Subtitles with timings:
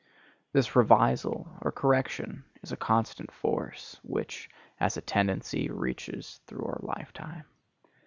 [0.51, 6.79] This revisal or correction is a constant force, which, as a tendency, reaches through our
[6.81, 7.43] lifetime.